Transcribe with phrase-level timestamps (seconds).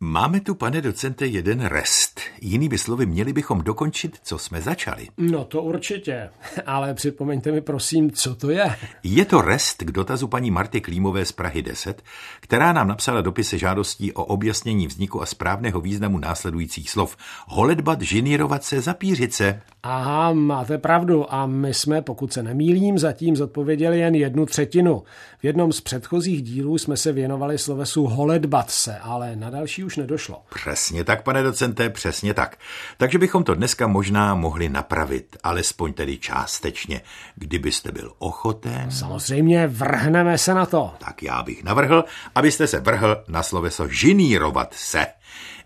[0.00, 2.20] Máme tu, pane docente, jeden rest.
[2.40, 5.08] Jinými slovy, měli bychom dokončit, co jsme začali.
[5.18, 6.30] No to určitě,
[6.66, 8.76] ale připomeňte mi prosím, co to je.
[9.02, 12.02] Je to rest k dotazu paní Marty Klímové z Prahy 10,
[12.40, 17.16] která nám napsala dopise žádostí o objasnění vzniku a správného významu následujících slov.
[17.46, 19.62] Holedbat, žinírovat se, zapířit se.
[19.82, 25.02] Aha, máte pravdu a my jsme, pokud se nemýlím, zatím zodpověděli jen jednu třetinu.
[25.38, 29.96] V jednom z předchozích dílů jsme se věnovali slovesu holedbat se, ale na další už
[29.96, 30.42] nedošlo.
[30.54, 32.58] Přesně tak, pane docente, přesně tak.
[32.96, 37.00] Takže bychom to dneska možná mohli napravit, alespoň tedy částečně,
[37.34, 38.90] kdybyste byl ochoten.
[38.90, 40.94] Samozřejmě vrhneme se na to.
[40.98, 42.04] Tak já bych navrhl,
[42.34, 45.06] abyste se vrhl na sloveso žinírovat se.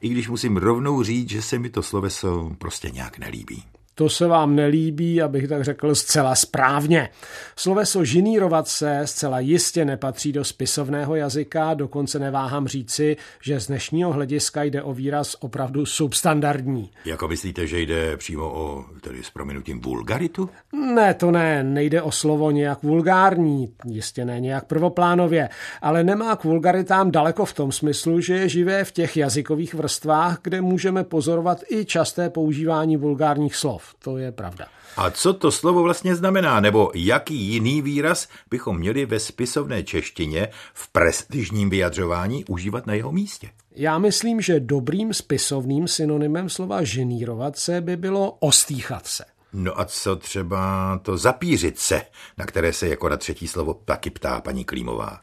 [0.00, 3.64] I když musím rovnou říct, že se mi to sloveso prostě nějak nelíbí.
[4.00, 7.08] To se vám nelíbí, abych tak řekl zcela správně.
[7.56, 14.12] Sloveso žinírovat se zcela jistě nepatří do spisovného jazyka, dokonce neváhám říci, že z dnešního
[14.12, 16.90] hlediska jde o výraz opravdu substandardní.
[17.04, 20.50] Jako myslíte, že jde přímo o, tedy s prominutím, vulgaritu?
[20.94, 25.48] Ne, to ne, nejde o slovo nějak vulgární, jistě ne nějak prvoplánově,
[25.82, 30.38] ale nemá k vulgaritám daleko v tom smyslu, že je živé v těch jazykových vrstvách,
[30.42, 34.66] kde můžeme pozorovat i časté používání vulgárních slov to je pravda.
[34.96, 40.48] A co to slovo vlastně znamená, nebo jaký jiný výraz bychom měli ve spisovné češtině
[40.74, 43.50] v prestižním vyjadřování užívat na jeho místě?
[43.74, 49.24] Já myslím, že dobrým spisovným synonymem slova ženírovat se by bylo ostýchat se.
[49.52, 52.02] No a co třeba to zapířit se,
[52.38, 55.20] na které se jako na třetí slovo taky ptá paní Klímová?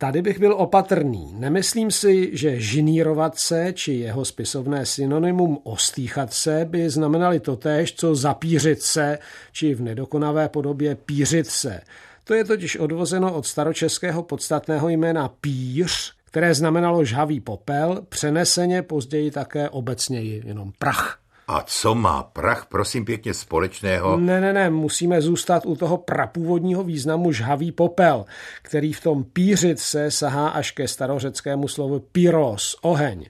[0.00, 1.34] Tady bych byl opatrný.
[1.38, 8.14] Nemyslím si, že žinírovat se, či jeho spisovné synonymum ostýchat se, by znamenali totéž, co
[8.14, 9.18] zapířit se,
[9.52, 11.80] či v nedokonavé podobě pířit se.
[12.24, 19.30] To je totiž odvozeno od staročeského podstatného jména píř, které znamenalo žhavý popel, přeneseně později
[19.30, 21.18] také obecněji jenom prach.
[21.48, 24.16] A co má prach, prosím pěkně, společného?
[24.16, 28.24] Ne, ne, ne, musíme zůstat u toho prapůvodního významu žhavý popel,
[28.62, 33.24] který v tom pířit se sahá až ke starořeckému slovu pyros, oheň.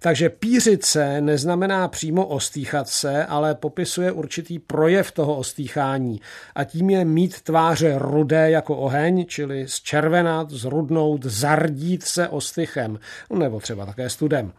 [0.00, 6.20] Takže pířit se neznamená přímo ostýchat se, ale popisuje určitý projev toho ostýchání.
[6.54, 12.98] A tím je mít tváře rudé jako oheň, čili zčervenat, zrudnout, zardít se ostychem,
[13.30, 14.52] nebo třeba také studem.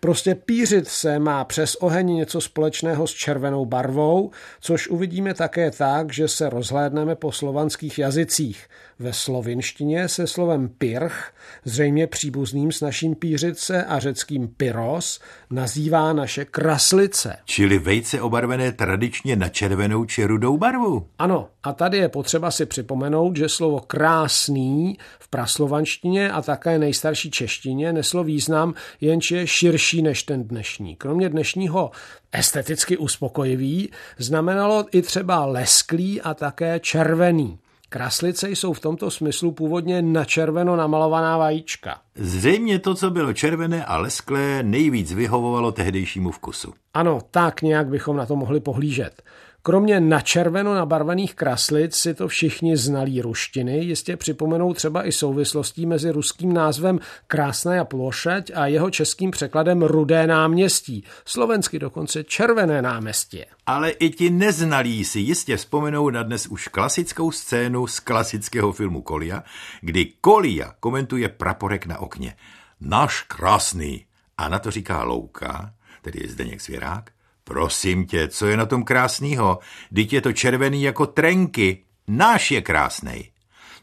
[0.00, 4.30] Prostě pířit se má přes oheň něco společného s červenou barvou,
[4.60, 8.68] což uvidíme také tak, že se rozhlédneme po slovanských jazycích.
[8.98, 11.32] Ve slovinštině se slovem pirch,
[11.64, 14.48] zřejmě příbuzným s naším pířice a řeckým
[14.82, 15.20] pyros,
[15.50, 17.36] nazývá naše kraslice.
[17.44, 21.06] Čili vejce obarvené tradičně na červenou či rudou barvu.
[21.18, 27.30] Ano, a tady je potřeba si připomenout, že slovo krásný v praslovanštině a také nejstarší
[27.30, 30.96] češtině neslo význam, jenž je širší než ten dnešní.
[30.96, 31.90] Kromě dnešního
[32.32, 37.58] esteticky uspokojivý, znamenalo i třeba lesklý a také červený.
[37.92, 42.00] Kraslice jsou v tomto smyslu původně na červeno namalovaná vajíčka.
[42.14, 46.74] Zřejmě to, co bylo červené a lesklé, nejvíc vyhovovalo tehdejšímu vkusu.
[46.94, 49.22] Ano, tak nějak bychom na to mohli pohlížet.
[49.64, 56.10] Kromě načerveno nabarvených kraslic si to všichni znalí ruštiny jistě připomenou třeba i souvislostí mezi
[56.10, 63.42] ruským názvem Krásná plošať a jeho českým překladem Rudé náměstí, slovensky dokonce Červené náměstí.
[63.66, 69.02] Ale i ti neznalí si jistě vzpomenou na dnes už klasickou scénu z klasického filmu
[69.02, 69.42] Kolia,
[69.80, 72.36] kdy Kolia komentuje praporek na okně.
[72.80, 74.06] Náš krásný.
[74.38, 77.10] A na to říká Louka, tedy Zdeněk Svěrák,
[77.44, 79.58] Prosím tě, co je na tom krásného?
[79.94, 81.84] Teď je to červený jako trenky.
[82.08, 83.28] Náš je krásný.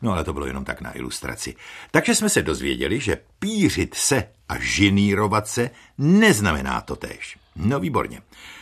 [0.01, 1.55] No ale to bylo jenom tak na ilustraci.
[1.91, 7.37] Takže jsme se dozvěděli, že pířit se a žinírovat se neznamená to tež.
[7.55, 8.21] No výborně.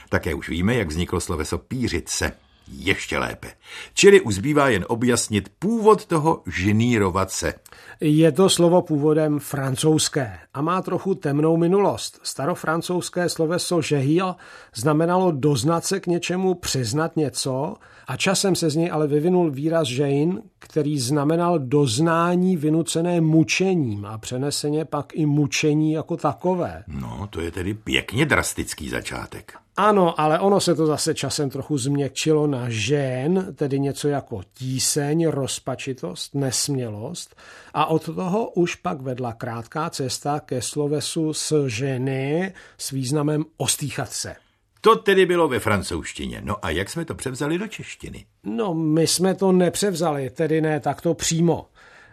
[0.09, 2.31] Také už víme, jak vzniklo sloveso pířit se
[2.71, 3.47] ještě lépe.
[3.93, 7.53] Čili uzbývá jen objasnit původ toho žinírovat se.
[7.99, 12.19] Je to slovo původem francouzské a má trochu temnou minulost.
[12.23, 14.35] Starofrancouzské sloveso žehil
[14.75, 17.75] znamenalo doznat se k něčemu, přiznat něco
[18.07, 24.17] a časem se z něj ale vyvinul výraz žein, který znamenal doznání vynucené mučením a
[24.17, 26.83] přeneseně pak i mučení jako takové.
[26.87, 29.53] No, to je tedy pěkně drastický začátek.
[29.79, 35.27] Ano, ale ono se to zase časem trochu změkčilo na žen, tedy něco jako tíseň,
[35.27, 37.35] rozpačitost, nesmělost.
[37.73, 44.11] A od toho už pak vedla krátká cesta ke slovesu s ženy s významem ostýchat
[44.11, 44.35] se.
[44.81, 46.41] To tedy bylo ve francouzštině.
[46.43, 48.25] No a jak jsme to převzali do češtiny?
[48.43, 51.65] No, my jsme to nepřevzali, tedy ne takto přímo.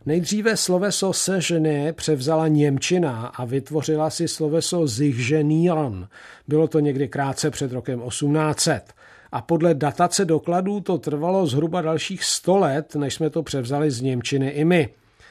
[0.06, 6.08] Nejdříve sloveso sežené převzala Němčina a vytvořila si sloveso zichženíron.
[6.48, 8.92] Bylo to někdy krátce před rokem 1800.
[9.32, 14.00] A podle datace dokladů to trvalo zhruba dalších 100 let, než jsme to převzali z
[14.00, 14.88] Němčiny i my.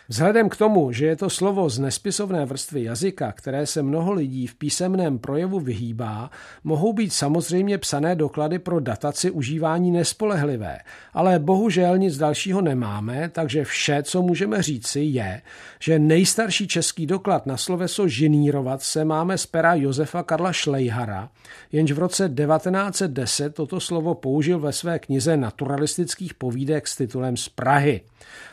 [0.07, 4.47] Vzhledem k tomu, že je to slovo z nespisovné vrstvy jazyka, které se mnoho lidí
[4.47, 6.29] v písemném projevu vyhýbá,
[6.63, 10.79] mohou být samozřejmě psané doklady pro dataci užívání nespolehlivé.
[11.13, 15.41] Ale bohužel nic dalšího nemáme, takže vše, co můžeme říci, je,
[15.79, 21.29] že nejstarší český doklad na sloveso žinírovat se máme z pera Josefa Karla Šlejhara,
[21.71, 27.49] jenž v roce 1910 toto slovo použil ve své knize naturalistických povídek s titulem z
[27.49, 28.01] Prahy.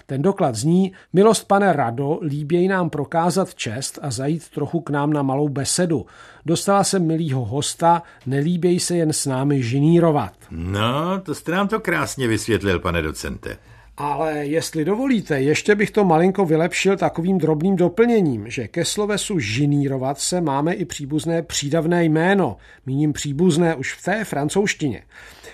[0.07, 5.13] Ten doklad zní, milost pane Rado, líběj nám prokázat čest a zajít trochu k nám
[5.13, 6.07] na malou besedu.
[6.47, 10.33] Dostala jsem milýho hosta, nelíběj se jen s námi žinírovat.
[10.51, 13.57] No, to jste nám to krásně vysvětlil, pane docente.
[13.97, 20.19] Ale jestli dovolíte, ještě bych to malinko vylepšil takovým drobným doplněním, že ke slovesu žinírovat
[20.19, 22.57] se máme i příbuzné přídavné jméno,
[22.87, 25.03] míním příbuzné už v té francouzštině,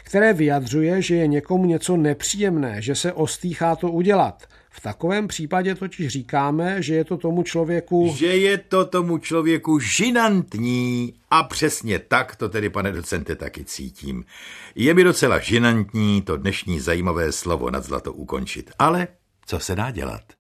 [0.04, 4.46] které vyjadřuje, že je někomu něco nepříjemné, že se ostýchá to udělat.
[4.76, 8.14] V takovém případě totiž říkáme, že je to tomu člověku...
[8.16, 11.14] Že je to tomu člověku žinantní.
[11.30, 14.24] A přesně tak to tedy, pane docente, taky cítím.
[14.74, 18.70] Je mi docela žinantní to dnešní zajímavé slovo nad zlato ukončit.
[18.78, 19.08] Ale
[19.46, 20.35] co se dá dělat?